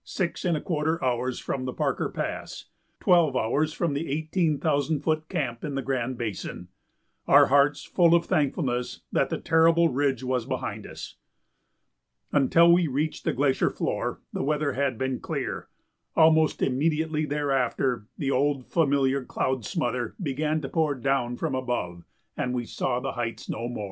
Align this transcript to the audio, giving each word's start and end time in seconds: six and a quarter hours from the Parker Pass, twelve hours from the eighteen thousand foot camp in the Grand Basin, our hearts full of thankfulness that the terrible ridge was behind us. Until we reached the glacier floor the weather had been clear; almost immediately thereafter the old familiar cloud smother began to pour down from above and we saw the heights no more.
six 0.03 0.43
and 0.45 0.57
a 0.57 0.61
quarter 0.61 1.03
hours 1.05 1.37
from 1.37 1.63
the 1.65 1.73
Parker 1.73 2.09
Pass, 2.09 2.65
twelve 2.99 3.35
hours 3.35 3.71
from 3.71 3.93
the 3.93 4.09
eighteen 4.09 4.57
thousand 4.57 5.01
foot 5.01 5.29
camp 5.29 5.63
in 5.63 5.75
the 5.75 5.83
Grand 5.83 6.17
Basin, 6.17 6.69
our 7.27 7.45
hearts 7.47 7.83
full 7.83 8.15
of 8.15 8.25
thankfulness 8.25 9.01
that 9.11 9.29
the 9.29 9.37
terrible 9.37 9.89
ridge 9.89 10.23
was 10.23 10.47
behind 10.47 10.87
us. 10.87 11.17
Until 12.31 12.71
we 12.71 12.87
reached 12.87 13.25
the 13.25 13.33
glacier 13.33 13.69
floor 13.69 14.21
the 14.33 14.41
weather 14.41 14.73
had 14.73 14.97
been 14.97 15.19
clear; 15.19 15.67
almost 16.15 16.63
immediately 16.63 17.27
thereafter 17.27 18.07
the 18.17 18.31
old 18.31 18.65
familiar 18.65 19.23
cloud 19.23 19.63
smother 19.63 20.15
began 20.19 20.61
to 20.61 20.69
pour 20.69 20.95
down 20.95 21.35
from 21.37 21.53
above 21.53 22.01
and 22.35 22.55
we 22.55 22.65
saw 22.65 22.99
the 22.99 23.11
heights 23.11 23.47
no 23.47 23.67
more. 23.67 23.79